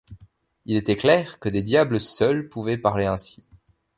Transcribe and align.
Il 0.65 0.77
était 0.77 0.95
clair 0.95 1.37
que 1.37 1.47
des 1.47 1.61
diables 1.61 1.99
seuls 1.99 2.49
pouvaient 2.49 2.79
parler 2.79 3.05
ainsi. 3.05 3.45